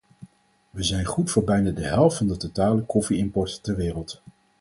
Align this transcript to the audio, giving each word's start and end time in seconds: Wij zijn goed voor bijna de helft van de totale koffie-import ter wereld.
Wij 0.69 0.83
zijn 0.83 1.05
goed 1.05 1.31
voor 1.31 1.43
bijna 1.43 1.71
de 1.71 1.83
helft 1.85 2.17
van 2.17 2.27
de 2.27 2.37
totale 2.37 2.81
koffie-import 2.85 3.63
ter 3.63 3.75
wereld. 3.75 4.21